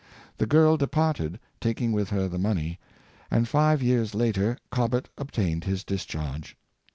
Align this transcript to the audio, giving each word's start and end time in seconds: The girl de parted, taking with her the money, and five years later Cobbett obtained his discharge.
The 0.39 0.47
girl 0.47 0.77
de 0.77 0.87
parted, 0.87 1.39
taking 1.59 1.91
with 1.91 2.09
her 2.09 2.27
the 2.27 2.39
money, 2.39 2.79
and 3.29 3.47
five 3.47 3.83
years 3.83 4.15
later 4.15 4.57
Cobbett 4.71 5.09
obtained 5.15 5.65
his 5.65 5.83
discharge. 5.83 6.57